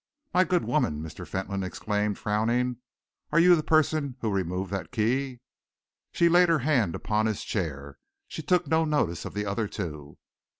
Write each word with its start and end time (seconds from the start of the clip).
"My 0.33 0.45
good 0.45 0.63
woman," 0.65 1.03
Mr. 1.03 1.27
Fentolin 1.27 1.61
exclaimed, 1.61 2.17
frowning, 2.17 2.77
"are 3.31 3.37
you 3.39 3.55
the 3.55 3.61
person 3.61 4.15
who 4.21 4.31
removed 4.31 4.71
that 4.71 4.91
key?" 4.91 5.41
She 6.11 6.27
laid 6.27 6.49
her 6.49 6.57
hand 6.65 6.95
upon 6.95 7.27
his 7.27 7.43
chair. 7.43 7.99
She 8.27 8.41
took 8.41 8.65
no 8.65 8.83
notice 8.83 9.25
of 9.25 9.35
the 9.35 9.45
other 9.45 9.67
two. 9.67 10.17